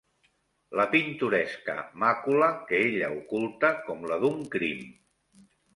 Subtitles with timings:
[0.79, 4.87] La pintoresca màcula que ella oculta com la d'un crim.